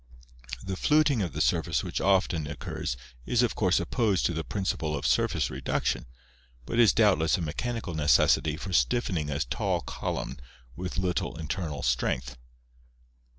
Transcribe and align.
The 0.63 0.75
fluting 0.75 1.21
of 1.21 1.33
the 1.33 1.41
surface 1.41 1.83
which 1.83 2.01
often 2.01 2.47
occurs 2.47 2.97
is 3.27 3.43
of 3.43 3.53
course 3.53 3.79
opposed 3.79 4.25
to 4.25 4.33
the 4.33 4.43
principle 4.43 4.95
of 4.97 5.05
surface 5.05 5.51
reduction, 5.51 6.07
but 6.65 6.79
is 6.79 6.91
doubtless 6.91 7.37
a 7.37 7.41
mechanical 7.41 7.93
necessity 7.93 8.57
for 8.57 8.73
stiffening 8.73 9.29
a 9.29 9.39
tall 9.41 9.81
column 9.81 10.37
with 10.75 10.97
little 10.97 11.37
internal 11.37 11.83
strength. 11.83 12.35